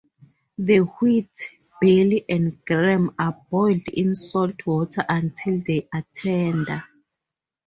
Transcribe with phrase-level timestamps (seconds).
[0.57, 6.83] The wheat, barley and gram are boiled in salt water until they are tender.